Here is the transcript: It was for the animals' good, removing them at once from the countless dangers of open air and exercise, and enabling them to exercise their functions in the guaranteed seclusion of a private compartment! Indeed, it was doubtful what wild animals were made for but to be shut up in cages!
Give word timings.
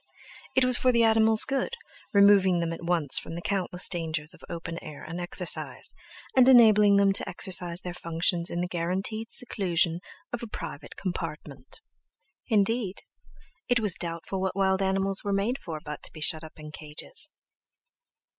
It 0.55 0.65
was 0.65 0.79
for 0.79 0.91
the 0.91 1.03
animals' 1.03 1.43
good, 1.43 1.75
removing 2.11 2.59
them 2.59 2.73
at 2.73 2.81
once 2.83 3.19
from 3.19 3.35
the 3.35 3.41
countless 3.43 3.87
dangers 3.87 4.33
of 4.33 4.41
open 4.49 4.83
air 4.83 5.03
and 5.03 5.19
exercise, 5.19 5.93
and 6.35 6.49
enabling 6.49 6.97
them 6.97 7.13
to 7.13 7.29
exercise 7.29 7.81
their 7.81 7.93
functions 7.93 8.49
in 8.49 8.61
the 8.61 8.67
guaranteed 8.67 9.31
seclusion 9.31 9.99
of 10.33 10.41
a 10.41 10.47
private 10.47 10.95
compartment! 10.95 11.81
Indeed, 12.47 13.03
it 13.69 13.79
was 13.79 13.93
doubtful 13.93 14.41
what 14.41 14.55
wild 14.55 14.81
animals 14.81 15.23
were 15.23 15.31
made 15.33 15.59
for 15.59 15.79
but 15.79 16.01
to 16.01 16.11
be 16.11 16.19
shut 16.19 16.43
up 16.43 16.57
in 16.59 16.71
cages! 16.71 17.29